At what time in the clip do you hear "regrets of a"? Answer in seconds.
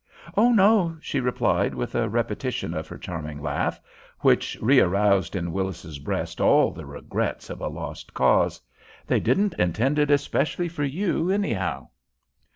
6.87-7.67